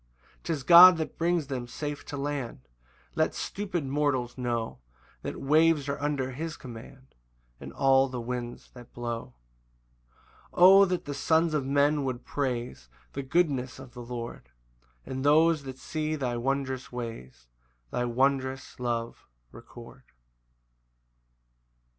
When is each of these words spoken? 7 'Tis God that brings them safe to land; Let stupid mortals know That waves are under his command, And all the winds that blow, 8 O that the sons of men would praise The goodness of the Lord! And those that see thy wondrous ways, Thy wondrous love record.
7 0.39 0.39
'Tis 0.45 0.63
God 0.63 0.97
that 0.97 1.15
brings 1.19 1.45
them 1.45 1.67
safe 1.67 2.03
to 2.07 2.17
land; 2.17 2.61
Let 3.13 3.35
stupid 3.35 3.85
mortals 3.85 4.35
know 4.35 4.79
That 5.21 5.39
waves 5.39 5.87
are 5.87 6.01
under 6.01 6.31
his 6.31 6.57
command, 6.57 7.13
And 7.59 7.71
all 7.71 8.09
the 8.09 8.19
winds 8.19 8.71
that 8.71 8.91
blow, 8.95 9.35
8 10.53 10.53
O 10.55 10.85
that 10.85 11.05
the 11.05 11.13
sons 11.13 11.53
of 11.53 11.67
men 11.67 12.03
would 12.03 12.25
praise 12.25 12.89
The 13.13 13.21
goodness 13.21 13.77
of 13.77 13.93
the 13.93 14.01
Lord! 14.01 14.49
And 15.05 15.23
those 15.23 15.65
that 15.65 15.77
see 15.77 16.15
thy 16.15 16.35
wondrous 16.35 16.91
ways, 16.91 17.45
Thy 17.91 18.05
wondrous 18.05 18.79
love 18.79 19.27
record. 19.51 20.01